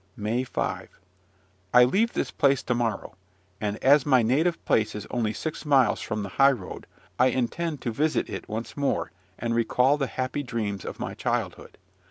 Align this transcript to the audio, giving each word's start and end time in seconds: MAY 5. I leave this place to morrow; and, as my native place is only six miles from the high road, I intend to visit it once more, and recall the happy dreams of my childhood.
MAY 0.17 0.43
5. 0.43 0.99
I 1.75 1.83
leave 1.83 2.13
this 2.13 2.31
place 2.31 2.63
to 2.63 2.73
morrow; 2.73 3.13
and, 3.61 3.77
as 3.83 4.03
my 4.03 4.23
native 4.23 4.65
place 4.65 4.95
is 4.95 5.05
only 5.11 5.31
six 5.31 5.63
miles 5.63 6.01
from 6.01 6.23
the 6.23 6.29
high 6.41 6.53
road, 6.53 6.87
I 7.19 7.27
intend 7.27 7.81
to 7.81 7.91
visit 7.91 8.27
it 8.27 8.49
once 8.49 8.75
more, 8.75 9.11
and 9.37 9.53
recall 9.53 9.97
the 9.97 10.07
happy 10.07 10.41
dreams 10.41 10.85
of 10.85 10.99
my 10.99 11.13
childhood. 11.13 11.77